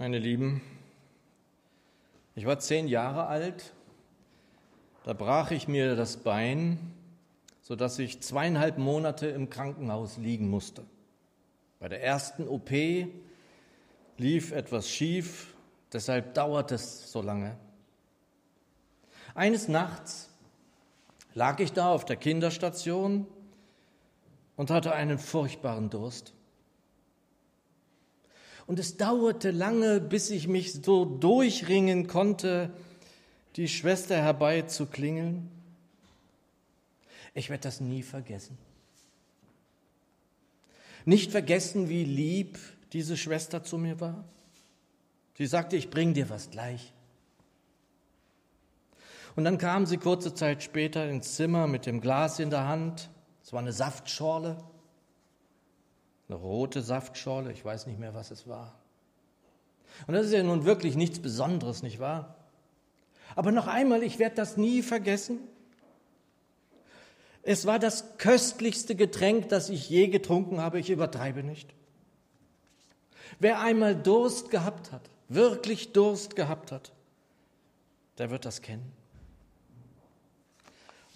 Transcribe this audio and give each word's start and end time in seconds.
Meine 0.00 0.20
Lieben, 0.20 0.60
ich 2.36 2.46
war 2.46 2.60
zehn 2.60 2.86
Jahre 2.86 3.26
alt, 3.26 3.72
da 5.02 5.12
brach 5.12 5.50
ich 5.50 5.66
mir 5.66 5.96
das 5.96 6.18
Bein, 6.18 6.78
sodass 7.62 7.98
ich 7.98 8.20
zweieinhalb 8.20 8.78
Monate 8.78 9.26
im 9.26 9.50
Krankenhaus 9.50 10.16
liegen 10.16 10.48
musste. 10.48 10.84
Bei 11.80 11.88
der 11.88 12.00
ersten 12.00 12.46
OP 12.46 12.70
lief 14.18 14.52
etwas 14.52 14.88
schief, 14.88 15.56
deshalb 15.92 16.32
dauerte 16.34 16.76
es 16.76 17.10
so 17.10 17.20
lange. 17.20 17.56
Eines 19.34 19.66
Nachts 19.66 20.30
lag 21.34 21.58
ich 21.58 21.72
da 21.72 21.90
auf 21.90 22.04
der 22.04 22.16
Kinderstation 22.16 23.26
und 24.54 24.70
hatte 24.70 24.92
einen 24.92 25.18
furchtbaren 25.18 25.90
Durst. 25.90 26.34
Und 28.68 28.78
es 28.78 28.98
dauerte 28.98 29.50
lange, 29.50 29.98
bis 29.98 30.28
ich 30.28 30.46
mich 30.46 30.74
so 30.74 31.06
durchringen 31.06 32.06
konnte, 32.06 32.70
die 33.56 33.66
Schwester 33.66 34.14
herbeizuklingeln. 34.16 35.48
Ich 37.32 37.48
werde 37.48 37.62
das 37.62 37.80
nie 37.80 38.02
vergessen. 38.02 38.58
Nicht 41.06 41.30
vergessen, 41.30 41.88
wie 41.88 42.04
lieb 42.04 42.58
diese 42.92 43.16
Schwester 43.16 43.64
zu 43.64 43.78
mir 43.78 44.00
war. 44.00 44.22
Sie 45.38 45.46
sagte, 45.46 45.76
ich 45.76 45.88
bring 45.88 46.12
dir 46.12 46.28
was 46.28 46.50
gleich. 46.50 46.92
Und 49.34 49.44
dann 49.44 49.56
kam 49.56 49.86
sie 49.86 49.96
kurze 49.96 50.34
Zeit 50.34 50.62
später 50.62 51.08
ins 51.08 51.36
Zimmer 51.36 51.68
mit 51.68 51.86
dem 51.86 52.02
Glas 52.02 52.38
in 52.38 52.50
der 52.50 52.68
Hand. 52.68 53.08
Es 53.42 53.50
war 53.54 53.60
eine 53.60 53.72
Saftschorle 53.72 54.58
eine 56.28 56.38
rote 56.38 56.82
Saftschorle, 56.82 57.52
ich 57.52 57.64
weiß 57.64 57.86
nicht 57.86 57.98
mehr, 57.98 58.14
was 58.14 58.30
es 58.30 58.46
war. 58.46 58.74
Und 60.06 60.14
das 60.14 60.26
ist 60.26 60.32
ja 60.32 60.42
nun 60.42 60.64
wirklich 60.64 60.94
nichts 60.94 61.20
Besonderes, 61.20 61.82
nicht 61.82 61.98
wahr? 61.98 62.36
Aber 63.34 63.52
noch 63.52 63.66
einmal, 63.66 64.02
ich 64.02 64.18
werde 64.18 64.36
das 64.36 64.56
nie 64.56 64.82
vergessen. 64.82 65.38
Es 67.42 67.66
war 67.66 67.78
das 67.78 68.18
köstlichste 68.18 68.94
Getränk, 68.94 69.48
das 69.48 69.70
ich 69.70 69.88
je 69.88 70.08
getrunken 70.08 70.60
habe, 70.60 70.78
ich 70.78 70.90
übertreibe 70.90 71.42
nicht. 71.42 71.74
Wer 73.38 73.60
einmal 73.60 73.94
Durst 73.94 74.50
gehabt 74.50 74.92
hat, 74.92 75.02
wirklich 75.28 75.92
Durst 75.92 76.36
gehabt 76.36 76.72
hat, 76.72 76.92
der 78.18 78.30
wird 78.30 78.44
das 78.44 78.62
kennen. 78.62 78.92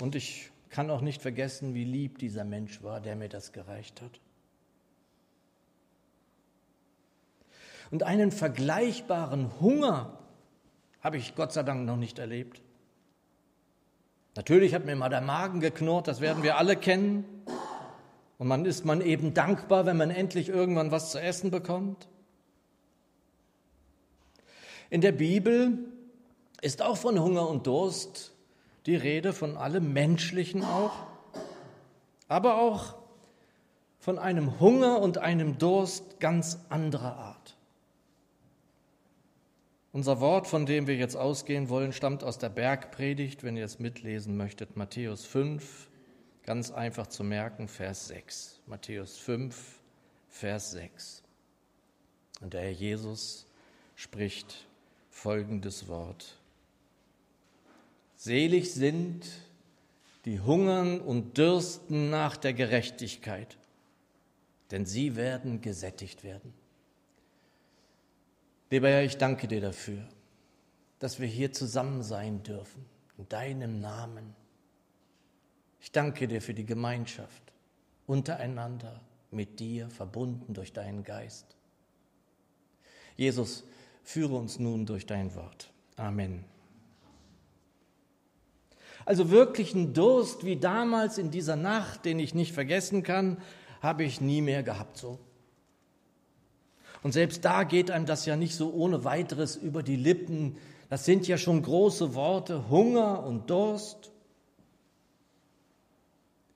Und 0.00 0.14
ich 0.14 0.50
kann 0.70 0.90
auch 0.90 1.00
nicht 1.00 1.20
vergessen, 1.20 1.74
wie 1.74 1.84
lieb 1.84 2.18
dieser 2.18 2.44
Mensch 2.44 2.82
war, 2.82 3.00
der 3.00 3.16
mir 3.16 3.28
das 3.28 3.52
gereicht 3.52 4.00
hat. 4.00 4.20
Und 7.92 8.04
einen 8.04 8.32
vergleichbaren 8.32 9.60
Hunger 9.60 10.18
habe 11.02 11.18
ich 11.18 11.34
Gott 11.34 11.52
sei 11.52 11.62
Dank 11.62 11.84
noch 11.84 11.98
nicht 11.98 12.18
erlebt. 12.18 12.62
Natürlich 14.34 14.74
hat 14.74 14.86
mir 14.86 14.96
mal 14.96 15.10
der 15.10 15.20
Magen 15.20 15.60
geknurrt, 15.60 16.08
das 16.08 16.22
werden 16.22 16.42
wir 16.42 16.56
alle 16.56 16.74
kennen. 16.74 17.26
Und 18.38 18.48
man 18.48 18.64
ist 18.64 18.86
man 18.86 19.02
eben 19.02 19.34
dankbar, 19.34 19.84
wenn 19.84 19.98
man 19.98 20.10
endlich 20.10 20.48
irgendwann 20.48 20.90
was 20.90 21.10
zu 21.12 21.20
essen 21.20 21.50
bekommt. 21.50 22.08
In 24.88 25.02
der 25.02 25.12
Bibel 25.12 25.78
ist 26.62 26.80
auch 26.80 26.96
von 26.96 27.20
Hunger 27.20 27.46
und 27.46 27.66
Durst 27.66 28.32
die 28.86 28.96
Rede, 28.96 29.34
von 29.34 29.58
allem 29.58 29.92
Menschlichen 29.92 30.64
auch, 30.64 30.94
aber 32.26 32.56
auch 32.56 32.94
von 33.98 34.18
einem 34.18 34.60
Hunger 34.60 34.98
und 35.00 35.18
einem 35.18 35.58
Durst 35.58 36.20
ganz 36.20 36.58
anderer 36.70 37.16
Art. 37.16 37.56
Unser 39.92 40.20
Wort, 40.20 40.46
von 40.46 40.64
dem 40.64 40.86
wir 40.86 40.96
jetzt 40.96 41.16
ausgehen 41.16 41.68
wollen, 41.68 41.92
stammt 41.92 42.24
aus 42.24 42.38
der 42.38 42.48
Bergpredigt, 42.48 43.42
wenn 43.42 43.58
ihr 43.58 43.66
es 43.66 43.78
mitlesen 43.78 44.38
möchtet, 44.38 44.74
Matthäus 44.74 45.26
5, 45.26 45.90
ganz 46.44 46.70
einfach 46.70 47.08
zu 47.08 47.22
merken, 47.22 47.68
Vers 47.68 48.08
6. 48.08 48.60
Matthäus 48.66 49.18
5, 49.18 49.54
Vers 50.30 50.70
6. 50.70 51.22
Und 52.40 52.54
der 52.54 52.62
Herr 52.62 52.70
Jesus 52.70 53.46
spricht 53.94 54.66
folgendes 55.10 55.88
Wort. 55.88 56.38
Selig 58.16 58.72
sind, 58.72 59.26
die 60.24 60.40
hungern 60.40 61.02
und 61.02 61.36
dürsten 61.36 62.08
nach 62.08 62.38
der 62.38 62.54
Gerechtigkeit, 62.54 63.58
denn 64.70 64.86
sie 64.86 65.16
werden 65.16 65.60
gesättigt 65.60 66.24
werden. 66.24 66.61
Lieber 68.72 68.88
Herr, 68.88 69.04
ich 69.04 69.18
danke 69.18 69.48
dir 69.48 69.60
dafür, 69.60 70.02
dass 70.98 71.20
wir 71.20 71.26
hier 71.26 71.52
zusammen 71.52 72.02
sein 72.02 72.42
dürfen, 72.42 72.86
in 73.18 73.28
deinem 73.28 73.82
Namen. 73.82 74.34
Ich 75.78 75.92
danke 75.92 76.26
dir 76.26 76.40
für 76.40 76.54
die 76.54 76.64
Gemeinschaft 76.64 77.52
untereinander, 78.06 79.02
mit 79.30 79.60
dir, 79.60 79.90
verbunden 79.90 80.54
durch 80.54 80.72
deinen 80.72 81.04
Geist. 81.04 81.54
Jesus, 83.14 83.64
führe 84.04 84.36
uns 84.36 84.58
nun 84.58 84.86
durch 84.86 85.04
dein 85.04 85.34
Wort. 85.34 85.70
Amen. 85.96 86.46
Also 89.04 89.30
wirklichen 89.30 89.92
Durst 89.92 90.46
wie 90.46 90.56
damals 90.56 91.18
in 91.18 91.30
dieser 91.30 91.56
Nacht, 91.56 92.06
den 92.06 92.18
ich 92.18 92.32
nicht 92.32 92.54
vergessen 92.54 93.02
kann, 93.02 93.36
habe 93.82 94.04
ich 94.04 94.22
nie 94.22 94.40
mehr 94.40 94.62
gehabt 94.62 94.96
so. 94.96 95.18
Und 97.02 97.12
selbst 97.12 97.44
da 97.44 97.64
geht 97.64 97.90
einem 97.90 98.06
das 98.06 98.26
ja 98.26 98.36
nicht 98.36 98.54
so 98.54 98.72
ohne 98.72 99.04
weiteres 99.04 99.56
über 99.56 99.82
die 99.82 99.96
Lippen. 99.96 100.56
Das 100.88 101.04
sind 101.04 101.26
ja 101.26 101.36
schon 101.36 101.62
große 101.62 102.14
Worte, 102.14 102.68
Hunger 102.68 103.24
und 103.24 103.50
Durst. 103.50 104.12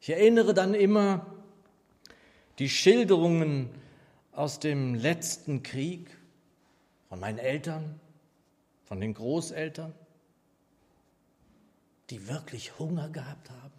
Ich 0.00 0.10
erinnere 0.10 0.54
dann 0.54 0.74
immer 0.74 1.26
die 2.58 2.68
Schilderungen 2.68 3.70
aus 4.32 4.60
dem 4.60 4.94
letzten 4.94 5.62
Krieg 5.62 6.10
von 7.08 7.18
meinen 7.18 7.38
Eltern, 7.38 7.98
von 8.84 9.00
den 9.00 9.14
Großeltern, 9.14 9.92
die 12.10 12.28
wirklich 12.28 12.78
Hunger 12.78 13.08
gehabt 13.08 13.50
haben. 13.50 13.72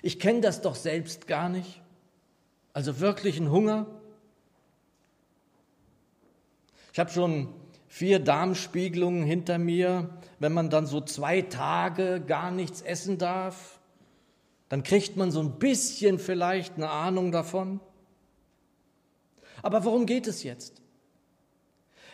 Ich 0.00 0.18
kenne 0.18 0.40
das 0.40 0.62
doch 0.62 0.74
selbst 0.74 1.26
gar 1.26 1.48
nicht, 1.48 1.82
also 2.72 3.00
wirklichen 3.00 3.50
Hunger. 3.50 3.86
Ich 6.94 7.00
habe 7.00 7.10
schon 7.10 7.48
vier 7.88 8.20
Darmspiegelungen 8.20 9.24
hinter 9.24 9.58
mir. 9.58 10.10
Wenn 10.38 10.52
man 10.52 10.70
dann 10.70 10.86
so 10.86 11.00
zwei 11.00 11.42
Tage 11.42 12.22
gar 12.24 12.52
nichts 12.52 12.82
essen 12.82 13.18
darf, 13.18 13.80
dann 14.68 14.84
kriegt 14.84 15.16
man 15.16 15.32
so 15.32 15.40
ein 15.40 15.58
bisschen 15.58 16.20
vielleicht 16.20 16.76
eine 16.76 16.88
Ahnung 16.88 17.32
davon. 17.32 17.80
Aber 19.60 19.84
worum 19.84 20.06
geht 20.06 20.28
es 20.28 20.44
jetzt? 20.44 20.82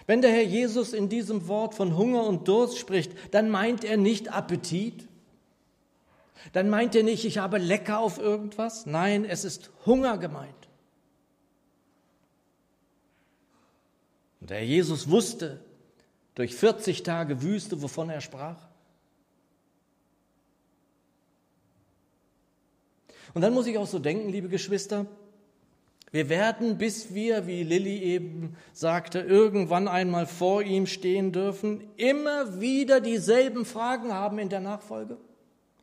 Wenn 0.07 0.23
der 0.23 0.31
Herr 0.31 0.45
Jesus 0.45 0.95
in 0.95 1.11
diesem 1.11 1.47
Wort 1.47 1.75
von 1.75 1.99
Hunger 1.99 2.25
und 2.25 2.49
Durst 2.49 2.79
spricht, 2.79 3.13
dann 3.35 3.51
meint 3.51 3.85
er 3.85 3.99
nicht 3.99 4.33
Appetit. 4.33 5.07
Dann 6.55 6.71
meint 6.71 6.95
er 6.95 7.03
nicht, 7.03 7.27
ich 7.27 7.37
habe 7.37 7.59
lecker 7.59 7.99
auf 7.99 8.19
irgendwas. 8.19 8.87
Nein, 8.87 9.27
es 9.27 9.45
ist 9.45 9.71
Hunger 9.85 10.17
gemeint. 10.17 10.60
Und 14.41 14.51
der 14.51 14.65
Jesus 14.65 15.11
wusste 15.11 15.61
durch 16.35 16.55
40 16.55 17.03
Tage 17.03 17.43
Wüste, 17.43 17.83
wovon 17.83 18.11
er 18.11 18.21
sprach. 18.21 18.69
Und 23.35 23.43
dann 23.43 23.55
muss 23.55 23.67
ich 23.67 23.79
auch 23.79 23.87
so 23.87 23.99
denken, 23.99 24.31
liebe 24.31 24.49
Geschwister, 24.49 25.07
wir 26.13 26.29
werden, 26.29 26.77
bis 26.77 27.15
wir, 27.15 27.47
wie 27.47 27.63
Lilly 27.63 28.03
eben 28.03 28.57
sagte, 28.73 29.21
irgendwann 29.21 29.87
einmal 29.87 30.27
vor 30.27 30.63
ihm 30.63 30.87
stehen 30.87 31.31
dürfen, 31.31 31.89
immer 31.97 32.61
wieder 32.61 33.01
dieselben 33.01 33.65
Fragen 33.65 34.13
haben 34.13 34.41
in 34.41 34.49
der 34.49 34.59
Nachfolge. 34.59 35.19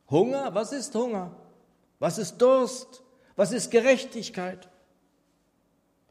Hunger, 0.09 0.53
was 0.53 0.73
ist 0.73 0.93
Hunger? 0.95 1.35
Was 1.99 2.17
ist 2.17 2.37
Durst? 2.39 3.03
Was 3.37 3.53
ist 3.53 3.71
Gerechtigkeit? 3.71 4.67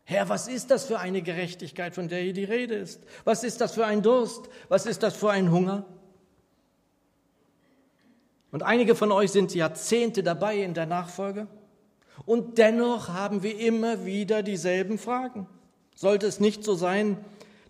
Herr, 0.08 0.28
was 0.28 0.46
ist 0.46 0.70
das 0.70 0.84
für 0.84 1.00
eine 1.00 1.20
Gerechtigkeit, 1.20 1.92
von 1.92 2.06
der 2.06 2.20
hier 2.20 2.32
die 2.32 2.44
Rede 2.44 2.76
ist? 2.76 3.02
Was 3.24 3.42
ist 3.42 3.60
das 3.60 3.74
für 3.74 3.84
ein 3.84 4.02
Durst? 4.02 4.48
Was 4.68 4.86
ist 4.86 5.02
das 5.02 5.16
für 5.16 5.32
ein 5.32 5.50
Hunger? 5.50 5.84
Und 8.52 8.62
einige 8.62 8.94
von 8.94 9.10
euch 9.10 9.32
sind 9.32 9.52
Jahrzehnte 9.52 10.22
dabei 10.22 10.62
in 10.62 10.74
der 10.74 10.86
Nachfolge 10.86 11.48
und 12.24 12.56
dennoch 12.58 13.08
haben 13.08 13.42
wir 13.42 13.58
immer 13.58 14.06
wieder 14.06 14.44
dieselben 14.44 14.96
Fragen. 14.96 15.48
Sollte 15.96 16.28
es 16.28 16.38
nicht 16.38 16.62
so 16.62 16.76
sein, 16.76 17.18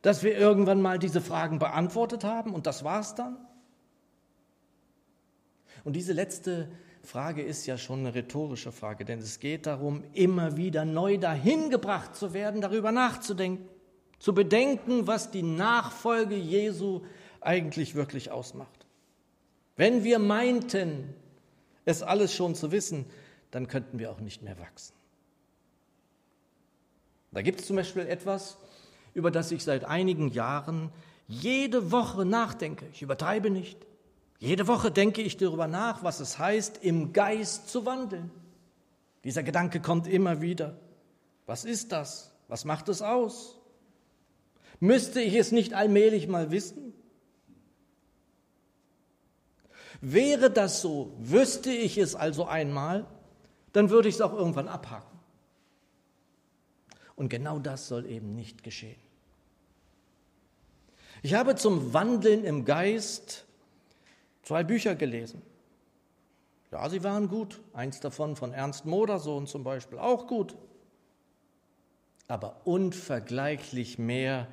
dass 0.03 0.23
wir 0.23 0.37
irgendwann 0.37 0.83
mal 0.83 0.99
diese 0.99 1.23
Fragen 1.23 1.59
beantwortet 1.59 2.23
haben 2.23 2.53
und 2.53 2.67
das 2.67 2.85
war's 2.85 3.15
dann? 3.15 3.39
Und 5.85 5.95
diese 5.95 6.13
letzte 6.13 6.69
Frage 7.07 7.43
ist 7.43 7.67
ja 7.67 7.79
schon 7.79 8.01
eine 8.01 8.15
rhetorische 8.15 8.73
Frage, 8.73 9.05
denn 9.05 9.21
es 9.21 9.41
geht 9.41 9.67
darum, 9.67 10.05
immer 10.13 10.57
wieder 10.57 10.85
neu 10.85 11.17
dahin 11.17 11.71
gebracht 11.71 12.15
zu 12.15 12.35
werden, 12.35 12.61
darüber 12.61 12.93
nachzudenken. 12.93 13.69
zu 14.19 14.33
bedenken, 14.33 15.07
was 15.07 15.31
die 15.31 15.43
Nachfolge 15.43 16.37
Jesu 16.37 17.03
eigentlich 17.43 17.95
wirklich 17.95 18.31
ausmacht. 18.31 18.87
Wenn 19.77 20.05
wir 20.05 20.19
meinten, 20.19 21.15
es 21.85 22.03
alles 22.03 22.33
schon 22.33 22.55
zu 22.55 22.73
wissen, 22.73 23.05
dann 23.51 23.69
könnten 23.69 23.99
wir 23.99 24.11
auch 24.11 24.21
nicht 24.21 24.43
mehr 24.43 24.59
wachsen. 24.59 24.95
Da 27.31 27.43
gibt 27.43 27.61
es 27.61 27.67
zum 27.67 27.77
Beispiel 27.77 28.07
etwas, 28.07 28.57
über 29.13 29.31
das 29.31 29.53
ich 29.53 29.63
seit 29.63 29.85
einigen 29.85 30.29
Jahren 30.29 30.91
jede 31.29 31.93
Woche 31.93 32.25
nachdenke. 32.25 32.87
Ich 32.93 33.03
übertreibe 33.03 33.51
nicht. 33.51 33.79
Jede 34.39 34.67
Woche 34.67 34.91
denke 34.91 35.23
ich 35.23 35.37
darüber 35.37 35.67
nach, 35.67 36.03
was 36.03 36.21
es 36.21 36.39
heißt, 36.39 36.79
im 36.83 37.13
Geist 37.13 37.69
zu 37.69 37.87
wandeln. 37.87 38.31
Dieser 39.25 39.43
Gedanke 39.43 39.81
kommt 39.81 40.07
immer 40.07 40.41
wieder. 40.41 40.79
Was 41.47 41.65
ist 41.65 41.93
das? 41.93 42.33
Was 42.49 42.65
macht 42.65 42.89
es 42.89 43.03
aus? 43.03 43.59
Müsste 44.79 45.21
ich 45.21 45.35
es 45.35 45.53
nicht 45.53 45.75
allmählich 45.75 46.29
mal 46.29 46.51
wissen? 46.51 46.93
Wäre 50.01 50.51
das 50.51 50.83
so, 50.83 51.15
wüsste 51.19 51.71
ich 51.71 51.97
es 51.97 52.15
also 52.15 52.45
einmal, 52.45 53.07
dann 53.73 53.89
würde 53.89 54.09
ich 54.09 54.17
es 54.17 54.21
auch 54.21 54.35
irgendwann 54.35 54.69
abhaken. 54.69 55.19
Und 57.15 57.31
genau 57.31 57.59
das 57.59 57.89
soll 57.89 58.05
eben 58.07 58.35
nicht 58.35 58.63
geschehen. 58.63 59.01
Ich 61.23 61.33
habe 61.33 61.57
zum 61.57 61.95
Wandeln 61.95 62.45
im 62.45 62.67
Geist 62.67 63.46
zwei 64.47 64.63
Bücher 64.63 64.95
gelesen. 64.95 65.43
Ja, 66.71 66.89
sie 66.89 67.03
waren 67.03 67.29
gut. 67.29 67.61
Eins 67.73 68.01
davon 68.01 68.37
von 68.37 68.53
Ernst 68.53 68.87
Modersohn 68.87 69.47
zum 69.47 69.65
Beispiel, 69.65 69.99
auch 69.99 70.27
gut. 70.27 70.57
Aber 72.29 72.61
unvergleichlich 72.65 73.99
mehr 73.99 74.47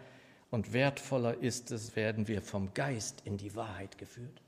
und 0.49 0.73
wertvoller 0.73 1.37
ist 1.41 1.71
es, 1.71 1.95
werden 1.95 2.27
wir 2.27 2.41
vom 2.41 2.73
Geist 2.73 3.21
in 3.25 3.37
die 3.37 3.55
Wahrheit 3.55 3.97
geführt. 3.97 4.41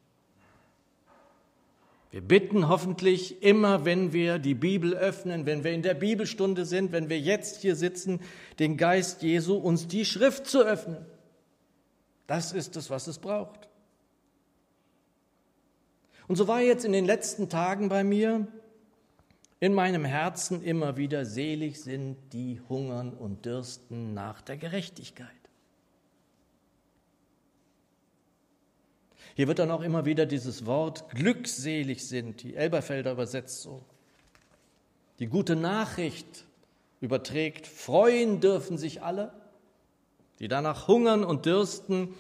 Wir 2.12 2.22
bitten 2.22 2.68
hoffentlich 2.68 3.44
immer, 3.44 3.86
wenn 3.86 4.14
wir 4.14 4.40
die 4.40 4.54
Bibel 4.54 4.94
öffnen, 4.94 5.46
wenn 5.46 5.64
wir 5.64 5.74
in 5.74 5.82
der 5.82 5.96
Bibelstunde 5.96 6.66
sind, 6.66 6.92
wenn 6.92 7.10
wir 7.10 7.20
jetzt 7.20 7.62
hier 7.62 7.76
sitzen, 7.76 8.22
den 8.58 8.78
Geist 8.78 9.22
Jesu, 9.22 9.56
uns 9.56 9.88
die 9.88 10.06
Schrift 10.06 10.48
zu 10.48 10.64
öffnen. 10.64 11.06
Das 12.26 12.52
ist 12.54 12.76
es, 12.78 12.90
was 12.90 13.08
es 13.08 13.20
braucht. 13.20 13.68
Und 16.28 16.36
so 16.36 16.48
war 16.48 16.62
jetzt 16.62 16.86
in 16.86 16.92
den 16.92 17.06
letzten 17.06 17.50
Tagen 17.50 17.90
bei 17.90 18.04
mir 18.04 18.48
in 19.60 19.74
meinem 19.74 20.06
Herzen 20.06 20.64
immer 20.64 20.98
wieder 20.98 21.26
selig 21.26 21.82
sind, 21.82 22.18
die 22.34 22.62
hungern 22.68 23.14
und 23.14 23.46
dürsten 23.46 24.14
nach 24.14 24.42
der 24.42 24.58
Gerechtigkeit. 24.58 25.30
Hier 29.36 29.48
wird 29.48 29.60
dann 29.60 29.72
auch 29.72 29.82
immer 29.82 30.06
wieder 30.06 30.26
dieses 30.26 30.66
Wort 30.66 31.10
glückselig 31.10 32.08
sind, 32.08 32.42
die 32.44 32.56
Elberfelder 32.56 33.12
übersetzt 33.12 33.62
so. 33.62 33.84
Die 35.20 35.28
gute 35.28 35.56
Nachricht 35.56 36.46
überträgt, 37.02 37.68
freuen 37.68 38.40
dürfen 38.40 38.78
sich 38.78 39.02
alle, 39.02 39.34
die 40.40 40.48
danach 40.48 40.88
hungern 40.88 41.24
und 41.24 41.46
dürsten, 41.46 42.14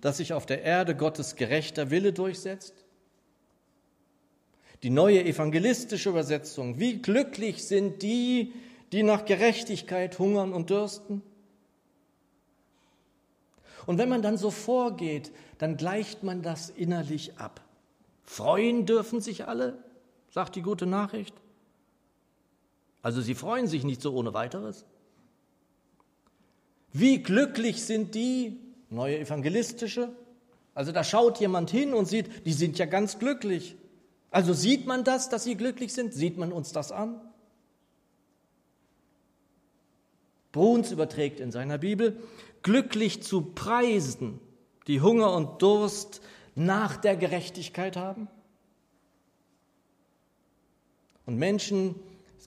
dass 0.00 0.18
sich 0.18 0.32
auf 0.32 0.46
der 0.46 0.62
Erde 0.62 0.96
Gottes 0.96 1.36
gerechter 1.36 1.90
Wille 1.90 2.12
durchsetzt. 2.12 2.74
Die 4.82 4.90
neue 4.90 5.24
evangelistische 5.24 6.08
Übersetzung, 6.08 6.78
wie 6.78 6.98
glücklich 6.98 7.66
sind 7.66 8.02
die, 8.02 8.52
die 8.92 9.02
nach 9.02 9.24
Gerechtigkeit 9.24 10.18
hungern 10.18 10.52
und 10.52 10.70
dürsten. 10.70 11.22
Und 13.86 13.98
wenn 13.98 14.08
man 14.08 14.22
dann 14.22 14.38
so 14.38 14.50
vorgeht, 14.50 15.32
dann 15.58 15.76
gleicht 15.76 16.22
man 16.22 16.42
das 16.42 16.70
innerlich 16.70 17.38
ab. 17.38 17.60
Freuen 18.24 18.86
dürfen 18.86 19.20
sich 19.20 19.48
alle, 19.48 19.82
sagt 20.30 20.56
die 20.56 20.62
gute 20.62 20.86
Nachricht. 20.86 21.34
Also 23.02 23.20
sie 23.20 23.34
freuen 23.34 23.66
sich 23.66 23.84
nicht 23.84 24.00
so 24.00 24.14
ohne 24.14 24.34
weiteres. 24.34 24.84
Wie 26.92 27.22
glücklich 27.22 27.84
sind 27.84 28.14
die, 28.14 28.58
neue 28.90 29.18
evangelistische? 29.18 30.10
Also 30.74 30.92
da 30.92 31.04
schaut 31.04 31.40
jemand 31.40 31.70
hin 31.70 31.94
und 31.94 32.06
sieht, 32.06 32.46
die 32.46 32.52
sind 32.52 32.78
ja 32.78 32.86
ganz 32.86 33.18
glücklich. 33.18 33.76
Also 34.30 34.52
sieht 34.52 34.86
man 34.86 35.04
das, 35.04 35.28
dass 35.28 35.44
sie 35.44 35.56
glücklich 35.56 35.92
sind? 35.92 36.14
Sieht 36.14 36.38
man 36.38 36.52
uns 36.52 36.72
das 36.72 36.92
an? 36.92 37.20
Bruns 40.52 40.90
überträgt 40.90 41.40
in 41.40 41.52
seiner 41.52 41.78
Bibel, 41.78 42.20
glücklich 42.62 43.22
zu 43.22 43.42
preisen 43.42 44.40
die 44.86 45.00
Hunger 45.00 45.34
und 45.34 45.62
Durst 45.62 46.20
nach 46.54 46.96
der 46.96 47.16
Gerechtigkeit 47.16 47.96
haben? 47.96 48.28
Und 51.26 51.36
Menschen, 51.36 51.94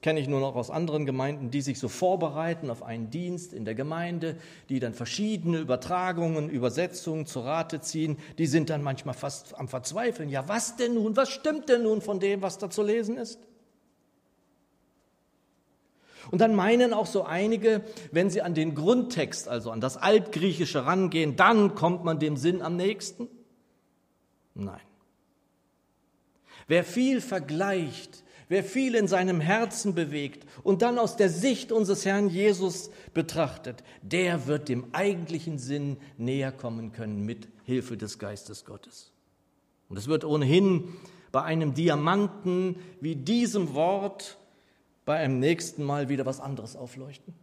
kenne 0.04 0.20
ich 0.20 0.28
nur 0.28 0.42
noch 0.42 0.56
aus 0.56 0.70
anderen 0.70 1.06
Gemeinden, 1.06 1.50
die 1.50 1.62
sich 1.62 1.80
so 1.80 1.88
vorbereiten 1.88 2.70
auf 2.70 2.84
einen 2.84 3.10
Dienst 3.10 3.54
in 3.54 3.64
der 3.64 3.74
Gemeinde, 3.74 4.36
die 4.68 4.80
dann 4.80 4.94
verschiedene 4.94 5.58
Übertragungen, 5.58 6.50
Übersetzungen 6.50 7.26
zur 7.26 7.46
Rate 7.46 7.80
ziehen, 7.80 8.18
die 8.38 8.46
sind 8.46 8.70
dann 8.70 8.84
manchmal 8.84 9.16
fast 9.16 9.58
am 9.58 9.70
Verzweifeln. 9.70 10.30
Ja, 10.30 10.48
was 10.48 10.76
denn 10.76 10.96
nun? 10.96 11.16
Was 11.16 11.30
stimmt 11.30 11.70
denn 11.70 11.84
nun 11.84 12.02
von 12.02 12.20
dem, 12.20 12.42
was 12.42 12.58
da 12.58 12.70
zu 12.70 12.84
lesen 12.84 13.18
ist? 13.18 13.40
Und 16.32 16.40
dann 16.40 16.54
meinen 16.54 16.94
auch 16.94 17.08
so 17.08 17.24
einige, 17.24 17.82
wenn 18.12 18.30
sie 18.30 18.42
an 18.42 18.54
den 18.54 18.76
Grundtext, 18.76 19.48
also 19.48 19.72
an 19.72 19.80
das 19.80 19.96
Altgriechische 19.96 20.86
rangehen, 20.86 21.38
dann 21.38 21.76
kommt 21.76 22.04
man 22.04 22.20
dem 22.20 22.36
Sinn 22.36 22.62
am 22.62 22.76
nächsten. 22.76 23.30
Nein. 24.54 24.82
Wer 26.68 26.84
viel 26.84 27.22
vergleicht, 27.22 28.24
wer 28.54 28.64
viel 28.64 28.94
in 28.94 29.08
seinem 29.08 29.42
Herzen 29.42 29.96
bewegt 29.96 30.46
und 30.62 30.84
dann 30.84 31.00
aus 31.00 31.18
der 31.18 31.30
Sicht 31.30 31.72
unseres 31.72 32.06
Herrn 32.06 32.30
Jesus 32.30 32.92
betrachtet, 33.16 33.84
der 34.04 34.46
wird 34.46 34.70
dem 34.70 34.94
eigentlichen 34.94 35.58
Sinn 35.58 35.98
näher 36.20 36.52
kommen 36.52 36.92
können 36.92 37.26
mit 37.26 37.48
Hilfe 37.64 37.98
des 37.98 38.20
Geistes 38.20 38.64
Gottes. 38.64 39.12
Und 39.90 39.98
es 39.98 40.08
wird 40.08 40.24
ohnehin 40.24 40.94
bei 41.32 41.42
einem 41.42 41.74
Diamanten 41.74 42.76
wie 43.02 43.16
diesem 43.16 43.74
Wort 43.74 44.38
bei 45.04 45.16
einem 45.16 45.40
nächsten 45.40 45.84
Mal 45.84 46.08
wieder 46.08 46.28
was 46.28 46.40
anderes 46.40 46.76
aufleuchten. 46.76 47.34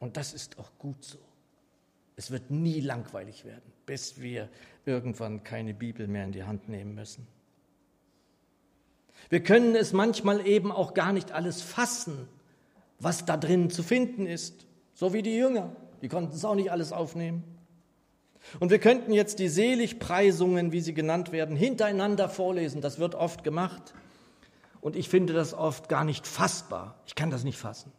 Und 0.00 0.18
das 0.18 0.34
ist 0.34 0.58
auch 0.58 0.70
gut 0.78 1.02
so. 1.02 1.18
Es 2.14 2.30
wird 2.30 2.50
nie 2.50 2.80
langweilig 2.80 3.46
werden, 3.46 3.72
bis 3.86 4.20
wir 4.20 4.50
irgendwann 4.84 5.44
keine 5.44 5.72
Bibel 5.72 6.06
mehr 6.06 6.24
in 6.24 6.32
die 6.32 6.44
Hand 6.44 6.68
nehmen 6.68 6.94
müssen. 6.94 7.26
Wir 9.28 9.42
können 9.42 9.74
es 9.74 9.92
manchmal 9.92 10.46
eben 10.46 10.70
auch 10.70 10.94
gar 10.94 11.12
nicht 11.12 11.32
alles 11.32 11.62
fassen, 11.62 12.28
was 12.98 13.24
da 13.24 13.36
drin 13.36 13.70
zu 13.70 13.82
finden 13.82 14.26
ist, 14.26 14.66
so 14.94 15.12
wie 15.12 15.22
die 15.22 15.36
Jünger. 15.36 15.74
Die 16.02 16.08
konnten 16.08 16.34
es 16.34 16.44
auch 16.44 16.54
nicht 16.54 16.70
alles 16.70 16.92
aufnehmen. 16.92 17.44
Und 18.60 18.70
wir 18.70 18.78
könnten 18.78 19.12
jetzt 19.12 19.38
die 19.38 19.48
Seligpreisungen, 19.48 20.72
wie 20.72 20.80
sie 20.80 20.94
genannt 20.94 21.32
werden, 21.32 21.56
hintereinander 21.56 22.28
vorlesen. 22.28 22.80
Das 22.80 22.98
wird 22.98 23.14
oft 23.14 23.42
gemacht. 23.42 23.94
Und 24.80 24.94
ich 24.94 25.08
finde 25.08 25.32
das 25.32 25.52
oft 25.52 25.88
gar 25.88 26.04
nicht 26.04 26.26
fassbar. 26.26 27.00
Ich 27.06 27.14
kann 27.14 27.30
das 27.30 27.42
nicht 27.42 27.58
fassen. 27.58 27.92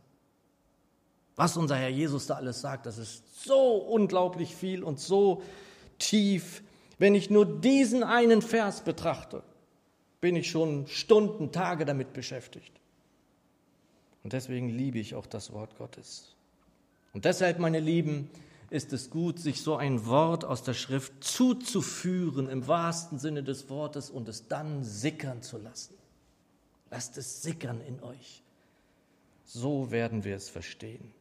Was 1.35 1.57
unser 1.57 1.75
Herr 1.75 1.89
Jesus 1.89 2.27
da 2.27 2.35
alles 2.35 2.61
sagt, 2.61 2.85
das 2.85 2.97
ist 2.97 3.43
so 3.43 3.75
unglaublich 3.75 4.55
viel 4.55 4.83
und 4.83 4.99
so 4.99 5.43
tief. 5.99 6.63
Wenn 6.97 7.13
ich 7.13 7.29
nur 7.29 7.45
diesen 7.45 8.03
einen 8.03 8.41
Vers 8.41 8.81
betrachte, 8.81 9.43
bin 10.21 10.35
ich 10.35 10.49
schon 10.49 10.87
Stunden, 10.87 11.51
Tage 11.51 11.85
damit 11.85 12.13
beschäftigt. 12.13 12.73
Und 14.23 14.33
deswegen 14.33 14.69
liebe 14.69 14.99
ich 14.99 15.15
auch 15.15 15.25
das 15.25 15.53
Wort 15.53 15.77
Gottes. 15.77 16.35
Und 17.13 17.25
deshalb, 17.25 17.59
meine 17.59 17.79
Lieben, 17.79 18.29
ist 18.69 18.91
es 18.91 19.09
gut, 19.09 19.39
sich 19.39 19.61
so 19.61 19.75
ein 19.75 20.05
Wort 20.05 20.43
aus 20.43 20.63
der 20.63 20.73
Schrift 20.73 21.23
zuzuführen 21.23 22.49
im 22.49 22.67
wahrsten 22.67 23.17
Sinne 23.17 23.43
des 23.43 23.69
Wortes 23.69 24.09
und 24.09 24.27
es 24.27 24.47
dann 24.47 24.83
sickern 24.83 25.41
zu 25.41 25.57
lassen. 25.57 25.95
Lasst 26.89 27.17
es 27.17 27.41
sickern 27.41 27.81
in 27.81 28.01
euch. 28.01 28.43
So 29.45 29.91
werden 29.91 30.23
wir 30.25 30.35
es 30.35 30.49
verstehen. 30.49 31.13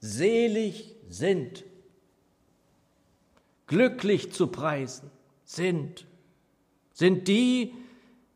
Selig 0.00 0.94
sind, 1.08 1.64
glücklich 3.66 4.32
zu 4.32 4.48
preisen 4.48 5.10
sind, 5.44 6.06
sind 6.98 7.28
die, 7.28 7.76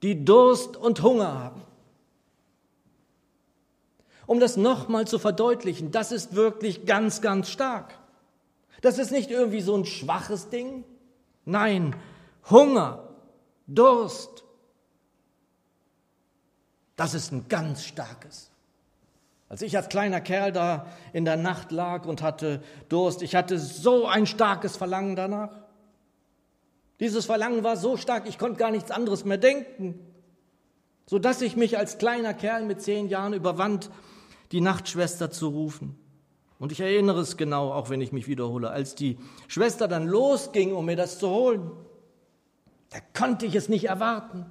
die 0.04 0.24
Durst 0.24 0.76
und 0.76 1.02
Hunger 1.02 1.36
haben. 1.36 1.62
Um 4.26 4.38
das 4.38 4.56
nochmal 4.56 5.04
zu 5.04 5.18
verdeutlichen, 5.18 5.90
das 5.90 6.12
ist 6.12 6.36
wirklich 6.36 6.86
ganz, 6.86 7.20
ganz 7.20 7.50
stark. 7.50 7.98
Das 8.80 8.98
ist 8.98 9.10
nicht 9.10 9.32
irgendwie 9.32 9.62
so 9.62 9.76
ein 9.76 9.84
schwaches 9.84 10.48
Ding. 10.48 10.84
Nein, 11.44 11.96
Hunger, 12.50 13.08
Durst, 13.66 14.44
das 16.94 17.14
ist 17.14 17.32
ein 17.32 17.48
ganz 17.48 17.84
starkes. 17.84 18.52
Als 19.48 19.62
ich 19.62 19.76
als 19.76 19.88
kleiner 19.88 20.20
Kerl 20.20 20.52
da 20.52 20.86
in 21.12 21.24
der 21.24 21.36
Nacht 21.36 21.72
lag 21.72 22.04
und 22.04 22.22
hatte 22.22 22.62
Durst, 22.88 23.22
ich 23.22 23.34
hatte 23.34 23.58
so 23.58 24.06
ein 24.06 24.26
starkes 24.26 24.76
Verlangen 24.76 25.16
danach. 25.16 25.61
Dieses 27.02 27.26
Verlangen 27.26 27.64
war 27.64 27.76
so 27.76 27.96
stark, 27.96 28.28
ich 28.28 28.38
konnte 28.38 28.58
gar 28.58 28.70
nichts 28.70 28.92
anderes 28.92 29.24
mehr 29.24 29.36
denken, 29.36 29.98
sodass 31.06 31.42
ich 31.42 31.56
mich 31.56 31.76
als 31.76 31.98
kleiner 31.98 32.32
Kerl 32.32 32.64
mit 32.64 32.80
zehn 32.80 33.08
Jahren 33.08 33.32
überwand, 33.32 33.90
die 34.52 34.60
Nachtschwester 34.60 35.28
zu 35.28 35.48
rufen. 35.48 35.98
Und 36.60 36.70
ich 36.70 36.78
erinnere 36.78 37.18
es 37.18 37.36
genau, 37.36 37.72
auch 37.72 37.90
wenn 37.90 38.00
ich 38.00 38.12
mich 38.12 38.28
wiederhole, 38.28 38.70
als 38.70 38.94
die 38.94 39.18
Schwester 39.48 39.88
dann 39.88 40.06
losging, 40.06 40.74
um 40.74 40.86
mir 40.86 40.94
das 40.94 41.18
zu 41.18 41.28
holen. 41.28 41.72
Da 42.90 42.98
konnte 43.18 43.46
ich 43.46 43.56
es 43.56 43.68
nicht 43.68 43.86
erwarten. 43.86 44.46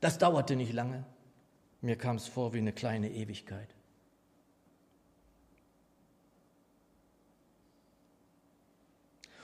Das 0.00 0.18
dauerte 0.18 0.56
nicht 0.56 0.72
lange. 0.72 1.04
Mir 1.80 1.94
kam 1.94 2.16
es 2.16 2.26
vor 2.26 2.54
wie 2.54 2.58
eine 2.58 2.72
kleine 2.72 3.08
Ewigkeit. 3.08 3.68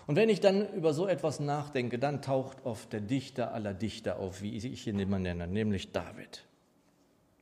Und 0.09 0.17
wenn 0.17 0.31
ich 0.31 0.41
dann 0.41 0.73
über 0.73 0.93
so 0.95 1.07
etwas 1.07 1.39
nachdenke, 1.39 1.99
dann 1.99 2.23
taucht 2.23 2.65
oft 2.65 2.93
der 2.93 3.01
Dichter 3.01 3.53
aller 3.53 3.75
Dichter 3.75 4.19
auf, 4.19 4.43
wie 4.43 4.57
ich 4.57 4.87
ihn 4.87 4.99
immer 4.99 5.19
nenne, 5.19 5.47
nämlich 5.47 5.93
David. 5.93 6.45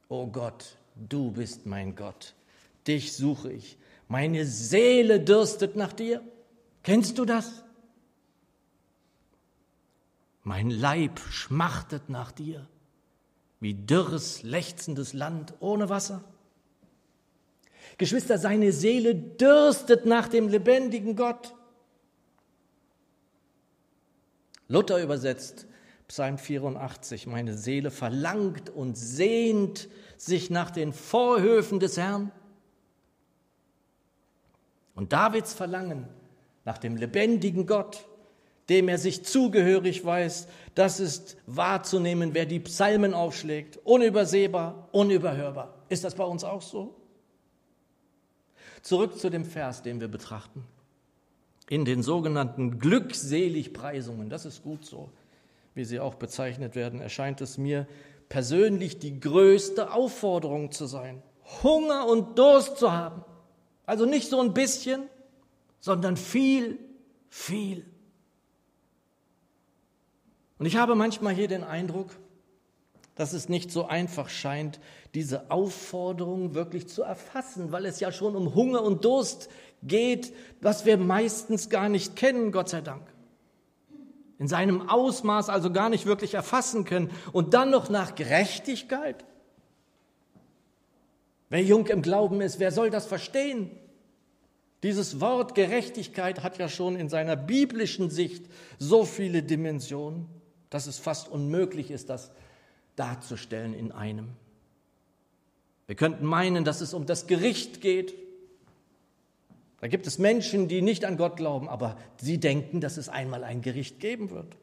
O 0.08 0.26
Gott, 0.26 0.76
du 0.96 1.30
bist 1.30 1.64
mein 1.64 1.94
Gott, 1.94 2.35
dich 2.87 3.14
suche 3.14 3.52
ich, 3.52 3.78
meine 4.08 4.44
Seele 4.44 5.20
dürstet 5.20 5.76
nach 5.76 5.92
dir. 5.92 6.20
Kennst 6.82 7.18
du 7.18 7.25
das? 7.25 7.64
Mein 10.42 10.68
Leib 10.70 11.18
schmachtet 11.30 12.08
nach 12.08 12.32
dir 12.32 12.66
wie 13.61 13.75
dürres, 13.75 14.42
lechzendes 14.42 15.12
Land 15.12 15.54
ohne 15.61 15.88
Wasser. 15.88 16.25
Geschwister, 17.99 18.38
seine 18.38 18.73
Seele 18.73 19.14
dürstet 19.14 20.04
nach 20.04 20.28
dem 20.28 20.49
lebendigen 20.49 21.16
Gott. 21.16 21.54
Luther 24.68 25.02
übersetzt 25.02 25.66
Psalm 26.08 26.38
84, 26.38 27.26
meine 27.26 27.54
Seele 27.54 27.90
verlangt 27.90 28.70
und 28.70 28.96
sehnt 28.96 29.88
sich 30.16 30.50
nach 30.50 30.70
den 30.70 30.92
Vorhöfen 30.92 31.80
des 31.80 31.96
Herrn. 31.96 32.30
Und 34.94 35.12
Davids 35.12 35.52
Verlangen 35.52 36.08
nach 36.64 36.78
dem 36.78 36.96
lebendigen 36.96 37.66
Gott 37.66 38.06
dem 38.68 38.88
er 38.88 38.99
sich 38.99 39.25
zugehörig 39.25 40.04
weiß, 40.04 40.49
das 40.75 41.00
ist 41.00 41.37
wahrzunehmen, 41.46 42.35
wer 42.35 42.46
die 42.46 42.61
Psalmen 42.61 43.14
aufschlägt, 43.14 43.78
unübersehbar, 43.85 44.88
unüberhörbar. 44.92 45.75
Ist 45.88 46.04
das 46.04 46.14
bei 46.14 46.25
uns 46.25 46.42
auch 46.42 46.62
so? 46.62 46.94
Zurück 48.82 49.18
zu 49.18 49.30
dem 49.30 49.44
Vers, 49.44 49.82
den 49.82 50.00
wir 50.00 50.08
betrachten. 50.08 50.64
In 51.68 51.85
den 51.85 52.02
sogenannten 52.02 52.78
Glückseligpreisungen, 52.78 54.30
das 54.30 54.44
ist 54.44 54.62
gut 54.62 54.85
so, 54.85 55.11
wie 55.75 55.85
sie 55.85 56.00
auch 56.00 56.14
bezeichnet 56.14 56.76
werden, 56.76 57.00
erscheint 57.00 57.40
es 57.40 57.58
mir 57.58 57.87
persönlich 58.28 58.99
die 58.99 59.18
größte 59.18 59.92
Aufforderung 59.92 60.70
zu 60.73 60.87
sein, 60.87 61.23
Hunger 61.62 62.06
und 62.06 62.38
Durst 62.38 62.78
zu 62.78 62.92
haben. 62.92 63.25
Also 63.85 64.04
nicht 64.04 64.28
so 64.28 64.40
ein 64.40 64.54
bisschen, 64.54 65.02
sondern 65.80 66.16
viel, 66.16 66.78
viel. 67.28 67.85
Und 70.58 70.66
ich 70.66 70.76
habe 70.76 70.94
manchmal 70.94 71.35
hier 71.35 71.49
den 71.49 71.64
Eindruck, 71.64 72.11
dass 73.14 73.32
es 73.32 73.49
nicht 73.49 73.70
so 73.70 73.87
einfach 73.87 74.28
scheint, 74.28 74.78
diese 75.14 75.50
Aufforderung 75.50 76.54
wirklich 76.54 76.88
zu 76.88 77.02
erfassen, 77.02 77.73
weil 77.73 77.87
es 77.87 78.00
ja 78.00 78.12
schon 78.12 78.37
um 78.37 78.54
Hunger 78.54 78.82
und 78.82 79.04
Durst 79.04 79.49
geht, 79.83 80.33
was 80.61 80.85
wir 80.85 80.97
meistens 80.97 81.68
gar 81.68 81.88
nicht 81.88 82.16
kennen, 82.16 82.52
Gott 82.52 82.68
sei 82.68 82.80
Dank. 82.80 83.02
In 84.38 84.49
seinem 84.49 84.88
Ausmaß 84.88 85.49
also 85.49 85.73
gar 85.73 85.88
nicht 85.88 86.06
wirklich 86.06 86.35
erfassen 86.35 86.85
können. 86.85 87.11
Und 87.33 87.54
dann 87.54 87.71
noch 87.71 87.88
nach 87.88 88.14
Gerechtigkeit. 88.14 89.25
Wer 91.49 91.62
jung 91.62 91.87
im 91.87 92.02
Glauben 92.02 92.40
ist, 92.40 92.59
wer 92.59 92.73
soll 92.73 92.90
das 92.90 93.06
verstehen? 93.06 93.71
Dieses 94.83 95.21
Wort 95.21 95.54
Gerechtigkeit 95.54 96.42
hat 96.42 96.59
ja 96.59 96.68
schon 96.68 96.97
in 96.97 97.09
seiner 97.09 97.37
biblischen 97.37 98.11
Sicht 98.11 98.45
so 98.78 99.04
viele 99.04 99.42
Dimensionen 99.42 100.28
dass 100.71 100.87
es 100.87 100.99
fast 100.99 101.28
unmöglich 101.28 101.90
ist, 101.90 102.11
das 102.11 102.30
darzustellen 102.97 103.75
in 103.75 103.92
einem. 103.92 104.28
Wir 105.87 105.97
könnten 105.97 106.26
meinen, 106.26 106.64
dass 106.64 106.80
es 106.80 106.95
um 106.95 107.06
das 107.06 107.26
Gericht 107.26 107.80
geht. 107.80 108.14
Da 109.87 109.88
gibt 109.88 110.09
es 110.09 110.19
Menschen, 110.19 110.66
die 110.66 110.83
nicht 110.83 111.05
an 111.05 111.16
Gott 111.16 111.37
glauben, 111.37 111.69
aber 111.69 111.97
sie 112.21 112.38
denken, 112.38 112.81
dass 112.81 112.97
es 112.97 113.09
einmal 113.09 113.45
ein 113.45 113.62
Gericht 113.62 114.00
geben 114.00 114.31
wird. 114.31 114.57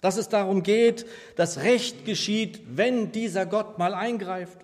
Dass 0.00 0.16
es 0.16 0.28
darum 0.28 0.62
geht, 0.62 1.06
dass 1.34 1.64
Recht 1.64 2.04
geschieht, 2.04 2.60
wenn 2.70 3.10
dieser 3.10 3.46
Gott 3.46 3.78
mal 3.78 3.94
eingreift. 3.94 4.60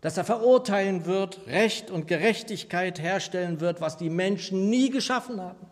Dass 0.00 0.16
er 0.16 0.24
verurteilen 0.24 1.06
wird, 1.06 1.46
Recht 1.46 1.92
und 1.92 2.08
Gerechtigkeit 2.08 3.00
herstellen 3.00 3.60
wird, 3.60 3.80
was 3.80 3.96
die 3.96 4.10
Menschen 4.10 4.68
nie 4.68 4.90
geschaffen 4.90 5.40
haben. 5.40 5.64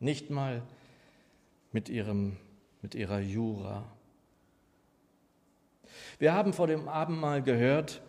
Nicht 0.00 0.30
mal 0.30 0.62
mit, 1.72 1.90
ihrem, 1.90 2.38
mit 2.80 2.94
ihrer 2.94 3.20
Jura. 3.20 3.84
Wir 6.18 6.32
haben 6.32 6.54
vor 6.54 6.66
dem 6.66 6.88
Abendmahl 6.88 7.42
gehört, 7.42 8.00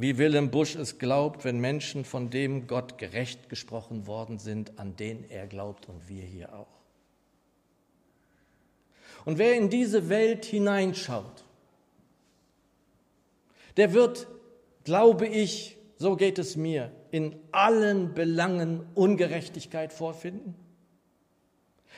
wie 0.00 0.16
Willem 0.16 0.52
Busch 0.52 0.76
es 0.76 1.00
glaubt, 1.00 1.44
wenn 1.44 1.58
Menschen 1.58 2.04
von 2.04 2.30
dem 2.30 2.68
Gott 2.68 2.98
gerecht 2.98 3.48
gesprochen 3.48 4.06
worden 4.06 4.38
sind, 4.38 4.78
an 4.78 4.94
den 4.94 5.28
er 5.28 5.48
glaubt 5.48 5.88
und 5.88 6.08
wir 6.08 6.22
hier 6.22 6.54
auch. 6.54 6.68
Und 9.24 9.38
wer 9.38 9.56
in 9.56 9.70
diese 9.70 10.08
Welt 10.08 10.44
hineinschaut, 10.44 11.44
der 13.76 13.92
wird, 13.92 14.28
glaube 14.84 15.26
ich, 15.26 15.76
so 15.96 16.14
geht 16.14 16.38
es 16.38 16.54
mir, 16.54 16.92
in 17.10 17.34
allen 17.50 18.14
Belangen 18.14 18.86
Ungerechtigkeit 18.94 19.92
vorfinden. 19.92 20.54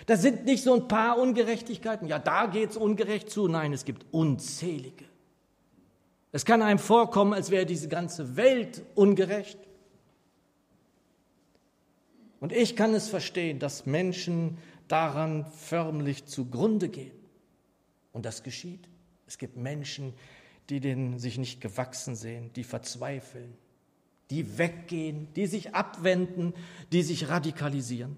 Das 0.07 0.23
sind 0.23 0.47
nicht 0.47 0.63
so 0.65 0.73
ein 0.73 0.89
paar 0.89 1.19
Ungerechtigkeiten. 1.19 2.09
Ja, 2.09 2.19
da 2.19 2.47
geht 2.47 2.71
es 2.71 2.77
ungerecht 2.79 3.29
zu. 3.29 3.47
Nein, 3.47 3.75
es 3.75 3.85
gibt 3.85 4.07
unzählige. 4.11 5.10
Es 6.33 6.45
kann 6.45 6.63
einem 6.63 6.79
vorkommen, 6.79 7.33
als 7.33 7.51
wäre 7.51 7.67
diese 7.67 7.89
ganze 7.89 8.37
Welt 8.37 8.83
ungerecht. 8.95 9.59
Und 12.39 12.53
ich 12.53 12.77
kann 12.77 12.95
es 12.95 13.09
verstehen, 13.09 13.59
dass 13.59 13.85
Menschen 13.85 14.59
daran 14.89 15.45
förmlich 15.47 16.27
zugrunde 16.27 16.89
gehen. 16.89 17.17
Und 18.13 18.25
das 18.25 18.43
geschieht. 18.43 18.89
Es 19.27 19.39
gibt 19.39 19.57
Menschen, 19.57 20.15
die 20.69 20.81
denen 20.81 21.19
sich 21.19 21.37
nicht 21.37 21.61
gewachsen 21.61 22.15
sehen, 22.15 22.53
die 22.55 22.65
verzweifeln, 22.65 23.57
die 24.31 24.59
weggehen, 24.59 25.33
die 25.35 25.47
sich 25.47 25.75
abwenden, 25.75 26.55
die 26.93 27.03
sich 27.03 27.29
radikalisieren. 27.29 28.17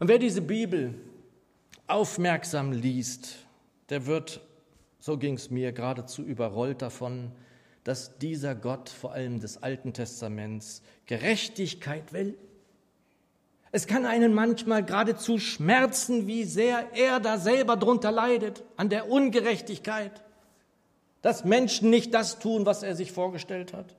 Und 0.00 0.08
wer 0.08 0.18
diese 0.18 0.42
Bibel 0.42 0.94
aufmerksam 1.88 2.72
liest, 2.72 3.36
der 3.88 4.06
wird, 4.06 4.40
so 4.98 5.18
ging 5.18 5.34
es 5.34 5.50
mir, 5.50 5.72
geradezu 5.72 6.22
überrollt 6.22 6.82
davon, 6.82 7.32
dass 7.84 8.18
dieser 8.18 8.54
Gott, 8.54 8.88
vor 8.88 9.12
allem 9.12 9.40
des 9.40 9.62
Alten 9.62 9.92
Testaments, 9.92 10.82
Gerechtigkeit 11.06 12.12
will. 12.12 12.36
Es 13.72 13.86
kann 13.86 14.06
einen 14.06 14.34
manchmal 14.34 14.84
geradezu 14.84 15.38
schmerzen, 15.38 16.26
wie 16.26 16.44
sehr 16.44 16.92
er 16.94 17.20
da 17.20 17.38
selber 17.38 17.76
drunter 17.76 18.12
leidet, 18.12 18.64
an 18.76 18.88
der 18.88 19.10
Ungerechtigkeit, 19.10 20.22
dass 21.22 21.44
Menschen 21.44 21.90
nicht 21.90 22.14
das 22.14 22.38
tun, 22.38 22.66
was 22.66 22.82
er 22.82 22.94
sich 22.94 23.12
vorgestellt 23.12 23.72
hat. 23.72 23.96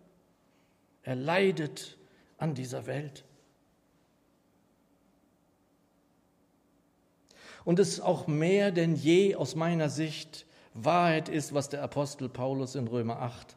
Er 1.03 1.15
leidet 1.15 1.97
an 2.37 2.53
dieser 2.53 2.85
Welt. 2.87 3.23
Und 7.69 7.77
es 7.77 8.01
auch 8.01 8.25
mehr 8.25 8.71
denn 8.71 8.95
je 8.95 9.35
aus 9.35 9.53
meiner 9.53 9.89
Sicht 9.89 10.47
Wahrheit 10.73 11.29
ist, 11.29 11.53
was 11.53 11.69
der 11.69 11.83
Apostel 11.83 12.27
Paulus 12.27 12.73
in 12.73 12.87
Römer 12.87 13.21
8, 13.21 13.55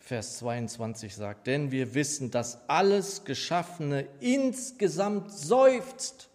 Vers 0.00 0.38
22 0.38 1.14
sagt. 1.14 1.46
Denn 1.46 1.70
wir 1.70 1.94
wissen, 1.94 2.32
dass 2.32 2.68
alles 2.68 3.22
Geschaffene 3.22 4.08
insgesamt 4.18 5.30
seufzt 5.30 6.30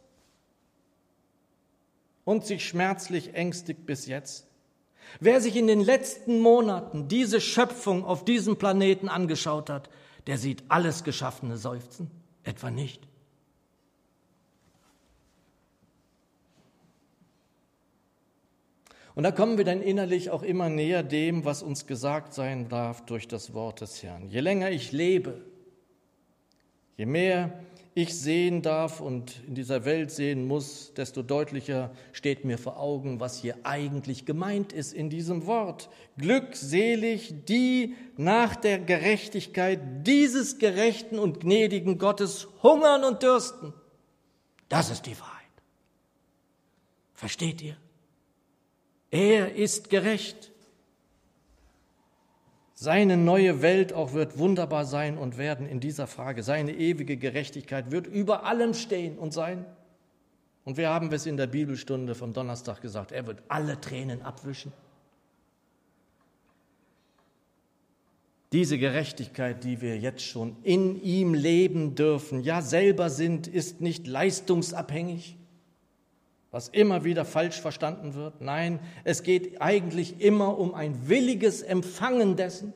und 2.24 2.46
sich 2.46 2.66
schmerzlich 2.66 3.34
ängstigt 3.34 3.86
bis 3.86 4.06
jetzt. 4.06 4.48
Wer 5.20 5.42
sich 5.42 5.58
in 5.58 5.68
den 5.68 5.82
letzten 5.82 6.40
Monaten 6.40 7.10
diese 7.10 7.42
Schöpfung 7.42 8.06
auf 8.06 8.24
diesem 8.24 8.56
Planeten 8.56 9.10
angeschaut 9.10 9.70
hat, 9.70 9.90
der 10.28 10.38
sieht 10.38 10.64
alles 10.70 11.04
Geschaffene 11.04 11.58
seufzen, 11.58 12.10
etwa 12.44 12.72
nicht. 12.72 13.09
Und 19.20 19.24
da 19.24 19.32
kommen 19.32 19.58
wir 19.58 19.66
dann 19.66 19.82
innerlich 19.82 20.30
auch 20.30 20.44
immer 20.44 20.70
näher 20.70 21.04
dem, 21.04 21.44
was 21.44 21.62
uns 21.62 21.86
gesagt 21.86 22.34
sein 22.34 22.70
darf 22.70 23.06
durch 23.06 23.28
das 23.28 23.54
Wort 23.54 23.82
des 23.82 24.02
Herrn. 24.02 24.30
Je 24.30 24.40
länger 24.40 24.72
ich 24.72 24.94
lebe, 24.94 25.42
je 26.96 27.06
mehr 27.06 27.60
ich 27.96 28.18
sehen 28.18 28.62
darf 28.62 29.02
und 29.02 29.44
in 29.46 29.56
dieser 29.56 29.84
Welt 29.84 30.10
sehen 30.10 30.48
muss, 30.48 30.94
desto 30.94 31.22
deutlicher 31.22 31.92
steht 32.14 32.46
mir 32.46 32.58
vor 32.58 32.80
Augen, 32.80 33.20
was 33.20 33.42
hier 33.42 33.58
eigentlich 33.64 34.26
gemeint 34.26 34.72
ist 34.72 34.94
in 34.94 35.10
diesem 35.10 35.46
Wort. 35.48 35.90
Glückselig 36.18 37.44
die 37.44 37.96
nach 38.16 38.56
der 38.56 38.80
Gerechtigkeit 38.80 39.82
dieses 40.08 40.60
gerechten 40.60 41.20
und 41.20 41.42
gnädigen 41.42 41.98
Gottes 41.98 42.48
hungern 42.64 43.04
und 43.04 43.22
dürsten. 43.22 43.74
Das 44.70 44.90
ist 44.90 45.08
die 45.08 45.20
Wahrheit. 45.20 45.36
Versteht 47.16 47.62
ihr? 47.62 47.76
Er 49.12 49.56
ist 49.56 49.90
gerecht. 49.90 50.52
Seine 52.76 53.18
neue 53.18 53.62
Welt 53.62 53.92
auch 53.92 54.14
wird 54.14 54.38
wunderbar 54.38 54.86
sein 54.86 55.18
und 55.18 55.38
werden 55.38 55.68
in 55.68 55.80
dieser 55.80 56.08
Frage. 56.08 56.44
Seine 56.44 56.74
ewige 56.74 57.18
Gerechtigkeit 57.18 57.92
wird 57.92 58.08
über 58.08 58.46
allem 58.46 58.74
stehen 58.74 59.18
und 59.18 59.34
sein. 59.34 59.66
Und 60.64 60.78
wir 60.78 60.90
haben 60.90 61.12
es 61.12 61.26
in 61.26 61.36
der 61.36 61.48
Bibelstunde 61.48 62.16
vom 62.16 62.32
Donnerstag 62.34 62.82
gesagt, 62.82 63.12
er 63.12 63.26
wird 63.26 63.42
alle 63.48 63.82
Tränen 63.82 64.22
abwischen. 64.22 64.72
Diese 68.52 68.78
Gerechtigkeit, 68.78 69.64
die 69.64 69.82
wir 69.82 69.98
jetzt 69.98 70.24
schon 70.24 70.56
in 70.64 71.02
ihm 71.02 71.34
leben 71.34 71.96
dürfen, 71.96 72.42
ja 72.42 72.62
selber 72.62 73.10
sind, 73.10 73.48
ist 73.48 73.82
nicht 73.82 74.08
leistungsabhängig 74.08 75.39
was 76.52 76.68
immer 76.70 77.04
wieder 77.04 77.26
falsch 77.26 77.62
verstanden 77.62 78.16
wird. 78.16 78.42
Nein, 78.42 78.80
es 79.04 79.24
geht 79.24 79.62
eigentlich 79.62 80.20
immer 80.22 80.58
um 80.58 80.74
ein 80.74 81.08
williges 81.08 81.62
Empfangen 81.62 82.36
dessen. 82.36 82.74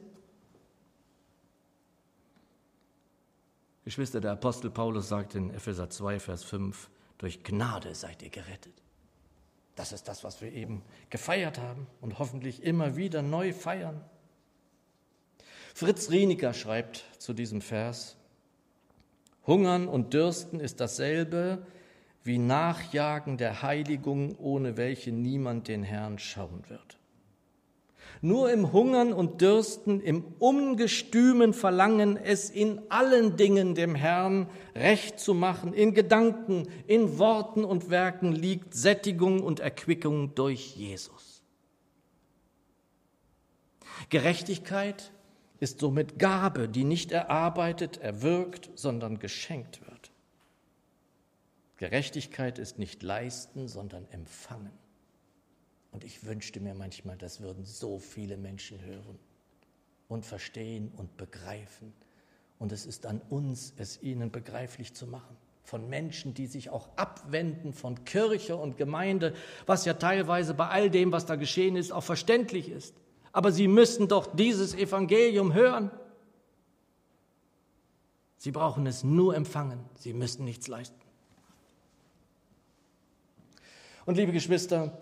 Geschwister, 3.83 4.21
der 4.21 4.31
Apostel 4.31 4.69
Paulus 4.69 5.09
sagt 5.09 5.35
in 5.35 5.53
Epheser 5.53 5.89
2, 5.89 6.19
Vers 6.19 6.43
5, 6.43 6.89
durch 7.17 7.43
Gnade 7.43 7.95
seid 7.95 8.21
ihr 8.21 8.29
gerettet. 8.29 8.73
Das 9.75 9.91
ist 9.91 10.07
das, 10.07 10.23
was 10.23 10.41
wir 10.41 10.53
eben 10.53 10.83
gefeiert 11.09 11.57
haben 11.57 11.87
und 11.99 12.19
hoffentlich 12.19 12.63
immer 12.63 12.95
wieder 12.95 13.21
neu 13.21 13.53
feiern. 13.53 14.01
Fritz 15.73 16.11
Rieniker 16.11 16.53
schreibt 16.53 17.03
zu 17.17 17.33
diesem 17.33 17.59
Vers, 17.59 18.15
Hungern 19.45 19.87
und 19.87 20.13
Dürsten 20.13 20.59
ist 20.59 20.79
dasselbe, 20.79 21.65
wie 22.23 22.37
Nachjagen 22.37 23.37
der 23.37 23.61
Heiligung, 23.61 24.37
ohne 24.37 24.77
welche 24.77 25.11
niemand 25.11 25.67
den 25.67 25.83
Herrn 25.83 26.19
schauen 26.19 26.63
wird. 26.67 26.97
Nur 28.21 28.51
im 28.53 28.71
Hungern 28.71 29.11
und 29.11 29.41
Dürsten, 29.41 29.99
im 29.99 30.23
ungestümen 30.39 31.53
Verlangen, 31.53 32.15
es 32.15 32.49
in 32.49 32.81
allen 32.89 33.35
Dingen 33.35 33.75
dem 33.75 33.95
Herrn 33.95 34.47
recht 34.75 35.19
zu 35.19 35.33
machen, 35.33 35.73
in 35.73 35.93
Gedanken, 35.93 36.69
in 36.87 37.17
Worten 37.19 37.65
und 37.65 37.89
Werken 37.89 38.31
liegt 38.31 38.73
Sättigung 38.73 39.43
und 39.43 39.59
Erquickung 39.59 40.35
durch 40.35 40.75
Jesus. 40.77 41.43
Gerechtigkeit 44.09 45.11
ist 45.59 45.79
somit 45.79 46.19
Gabe, 46.19 46.69
die 46.69 46.83
nicht 46.83 47.11
erarbeitet, 47.11 47.97
erwirkt, 47.97 48.69
sondern 48.75 49.19
geschenkt 49.19 49.81
wird. 49.81 49.92
Gerechtigkeit 51.83 52.59
ist 52.59 52.79
nicht 52.79 53.03
leisten, 53.03 53.67
sondern 53.67 54.07
empfangen. 54.11 54.71
Und 55.91 56.05
ich 56.05 56.23
wünschte 56.23 56.61
mir 56.61 56.75
manchmal, 56.75 57.17
das 57.17 57.41
würden 57.41 57.65
so 57.65 57.99
viele 57.99 58.37
Menschen 58.37 58.79
hören 58.85 59.19
und 60.07 60.25
verstehen 60.25 60.93
und 60.95 61.17
begreifen. 61.17 61.91
Und 62.57 62.71
es 62.71 62.85
ist 62.85 63.05
an 63.05 63.19
uns, 63.29 63.73
es 63.75 64.01
ihnen 64.01 64.31
begreiflich 64.31 64.93
zu 64.93 65.07
machen. 65.07 65.35
Von 65.65 65.89
Menschen, 65.89 66.33
die 66.33 66.47
sich 66.47 66.69
auch 66.69 66.87
abwenden 66.95 67.73
von 67.73 68.05
Kirche 68.05 68.55
und 68.55 68.77
Gemeinde, 68.77 69.33
was 69.65 69.83
ja 69.83 69.95
teilweise 69.95 70.53
bei 70.53 70.69
all 70.69 70.89
dem, 70.89 71.11
was 71.11 71.25
da 71.25 71.35
geschehen 71.35 71.75
ist, 71.75 71.91
auch 71.91 72.05
verständlich 72.05 72.69
ist. 72.69 72.95
Aber 73.33 73.51
sie 73.51 73.67
müssen 73.67 74.07
doch 74.07 74.33
dieses 74.33 74.73
Evangelium 74.73 75.53
hören. 75.53 75.91
Sie 78.37 78.51
brauchen 78.51 78.87
es 78.87 79.03
nur 79.03 79.35
empfangen, 79.35 79.83
sie 79.95 80.13
müssen 80.13 80.45
nichts 80.45 80.69
leisten. 80.69 81.02
Und 84.05 84.15
liebe 84.17 84.33
Geschwister, 84.33 84.97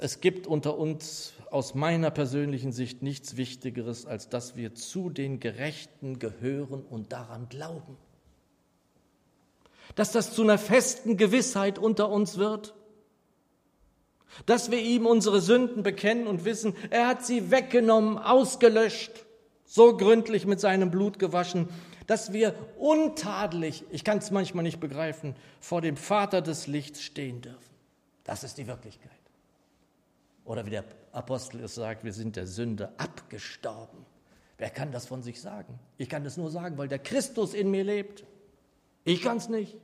es 0.00 0.20
gibt 0.20 0.46
unter 0.46 0.78
uns 0.78 1.32
aus 1.50 1.74
meiner 1.74 2.10
persönlichen 2.10 2.72
Sicht 2.72 3.02
nichts 3.02 3.36
Wichtigeres, 3.36 4.06
als 4.06 4.28
dass 4.28 4.54
wir 4.54 4.74
zu 4.74 5.10
den 5.10 5.40
Gerechten 5.40 6.18
gehören 6.18 6.82
und 6.82 7.12
daran 7.12 7.48
glauben. 7.48 7.96
Dass 9.96 10.12
das 10.12 10.34
zu 10.34 10.42
einer 10.42 10.58
festen 10.58 11.16
Gewissheit 11.16 11.78
unter 11.78 12.10
uns 12.10 12.38
wird. 12.38 12.74
Dass 14.46 14.70
wir 14.70 14.78
ihm 14.78 15.06
unsere 15.06 15.40
Sünden 15.40 15.82
bekennen 15.82 16.26
und 16.26 16.44
wissen, 16.44 16.74
er 16.90 17.08
hat 17.08 17.26
sie 17.26 17.50
weggenommen, 17.50 18.18
ausgelöscht, 18.18 19.24
so 19.64 19.96
gründlich 19.96 20.46
mit 20.46 20.60
seinem 20.60 20.90
Blut 20.90 21.18
gewaschen, 21.18 21.68
dass 22.06 22.32
wir 22.32 22.54
untadelig, 22.78 23.84
ich 23.90 24.04
kann 24.04 24.18
es 24.18 24.30
manchmal 24.30 24.62
nicht 24.62 24.80
begreifen, 24.80 25.34
vor 25.60 25.80
dem 25.80 25.96
Vater 25.96 26.40
des 26.40 26.66
Lichts 26.66 27.02
stehen 27.02 27.40
dürfen. 27.40 27.67
Das 28.28 28.44
ist 28.44 28.58
die 28.58 28.66
Wirklichkeit. 28.66 29.10
Oder 30.44 30.66
wie 30.66 30.70
der 30.70 30.84
Apostel 31.12 31.62
es 31.62 31.74
sagt, 31.74 32.04
wir 32.04 32.12
sind 32.12 32.36
der 32.36 32.46
Sünde 32.46 32.92
abgestorben. 32.98 34.04
Wer 34.58 34.68
kann 34.68 34.92
das 34.92 35.06
von 35.06 35.22
sich 35.22 35.40
sagen? 35.40 35.78
Ich 35.96 36.10
kann 36.10 36.24
das 36.24 36.36
nur 36.36 36.50
sagen, 36.50 36.76
weil 36.76 36.88
der 36.88 36.98
Christus 36.98 37.54
in 37.54 37.70
mir 37.70 37.84
lebt. 37.84 38.26
Ich 39.04 39.22
kann 39.22 39.38
es 39.38 39.48
nicht. 39.48 39.78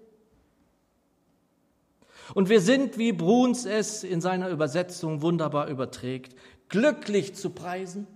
Und 2.35 2.51
wir 2.51 2.61
sind, 2.61 2.99
wie 2.99 3.13
Bruns 3.13 3.65
es 3.65 4.05
in 4.05 4.21
seiner 4.21 4.51
Übersetzung 4.51 5.23
wunderbar 5.23 5.69
überträgt, 5.69 6.37
glücklich 6.69 7.35
zu 7.35 7.49
preisen. 7.49 8.07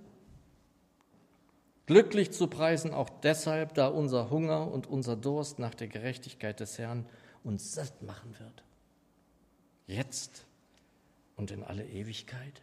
Glücklich 1.87 2.33
zu 2.33 2.49
preisen 2.49 2.93
auch 2.93 3.09
deshalb, 3.09 3.73
da 3.73 3.89
unser 3.89 4.29
Hunger 4.29 4.71
und 4.71 4.87
unser 4.87 5.17
Durst 5.17 5.59
nach 5.59 5.75
der 5.75 5.89
Gerechtigkeit 5.89 6.61
des 6.61 6.77
Herrn 6.77 7.07
uns 7.45 7.73
satt 7.73 8.03
machen 8.03 8.39
wird 8.39 8.68
jetzt 9.89 10.47
und 11.35 11.51
in 11.51 11.65
alle 11.65 11.85
Ewigkeit? 11.85 12.63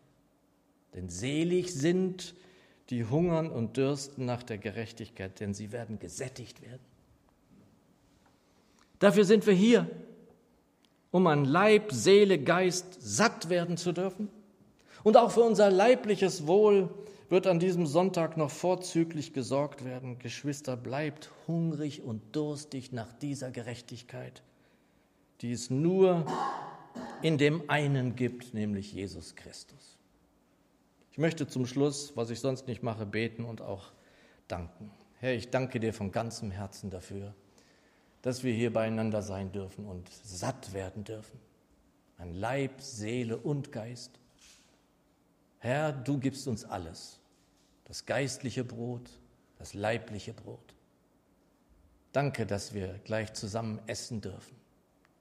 Denn 0.94 1.10
selig 1.10 1.74
sind, 1.74 2.36
die 2.90 3.04
hungern 3.04 3.50
und 3.50 3.76
dürsten 3.76 4.26
nach 4.26 4.44
der 4.44 4.58
Gerechtigkeit, 4.58 5.40
denn 5.42 5.54
sie 5.54 5.74
werden 5.74 6.00
gesättigt 6.00 6.62
werden. 6.62 6.86
Dafür 9.00 9.26
sind 9.26 9.46
wir 9.46 9.54
hier, 9.54 9.90
um 11.12 11.28
an 11.28 11.46
Leib, 11.46 11.92
Seele, 11.92 12.40
Geist 12.40 12.98
satt 13.00 13.50
werden 13.50 13.78
zu 13.78 13.92
dürfen. 13.92 14.30
Und 15.04 15.18
auch 15.18 15.32
für 15.32 15.42
unser 15.42 15.70
leibliches 15.70 16.48
Wohl 16.48 16.90
wird 17.30 17.48
an 17.48 17.60
diesem 17.60 17.86
Sonntag 17.86 18.38
noch 18.38 18.52
vorzüglich 18.52 19.34
gesorgt 19.34 19.84
werden. 19.84 20.20
Geschwister, 20.20 20.78
bleibt 20.78 21.32
hungrig 21.48 22.04
und 22.04 22.22
durstig 22.36 22.92
nach 22.92 23.12
dieser 23.14 23.52
Gerechtigkeit, 23.52 24.44
die 25.42 25.52
es 25.52 25.70
nur 25.70 26.26
in 27.22 27.38
dem 27.38 27.70
einen 27.70 28.16
gibt, 28.16 28.54
nämlich 28.54 28.94
Jesus 28.94 29.36
Christus. 29.36 29.98
Ich 31.12 31.18
möchte 31.18 31.48
zum 31.48 31.66
Schluss, 31.66 32.16
was 32.16 32.30
ich 32.30 32.40
sonst 32.40 32.68
nicht 32.68 32.84
mache, 32.84 33.06
beten 33.06 33.46
und 33.46 33.62
auch 33.62 33.94
danken. 34.48 34.92
Herr, 35.20 35.34
ich 35.34 35.50
danke 35.50 35.80
dir 35.80 35.94
von 35.94 36.12
ganzem 36.12 36.52
Herzen 36.52 36.90
dafür, 36.90 37.34
dass 38.22 38.44
wir 38.44 38.54
hier 38.54 38.74
beieinander 38.74 39.22
sein 39.22 39.52
dürfen 39.52 39.86
und 39.86 40.10
satt 40.10 40.74
werden 40.74 41.04
dürfen. 41.04 41.40
An 42.18 42.34
Leib, 42.34 42.82
Seele 42.82 43.38
und 43.38 43.72
Geist. 43.72 44.20
Herr, 45.60 45.92
du 45.92 46.18
gibst 46.20 46.48
uns 46.48 46.66
alles. 46.66 47.20
Das 47.86 48.06
geistliche 48.06 48.64
Brot, 48.64 49.10
das 49.58 49.74
leibliche 49.74 50.34
Brot. 50.34 50.76
Danke, 52.12 52.46
dass 52.46 52.74
wir 52.74 53.00
gleich 53.04 53.34
zusammen 53.34 53.80
essen 53.88 54.22
dürfen 54.22 54.65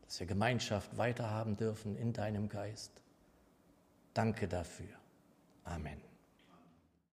dass 0.04 0.20
wir 0.20 0.26
Gemeinschaft 0.26 0.96
weiterhaben 0.96 1.56
dürfen 1.56 1.96
in 1.96 2.12
deinem 2.12 2.48
Geist. 2.48 2.92
Danke 4.12 4.46
dafür. 4.46 4.94
Amen. 5.64 6.00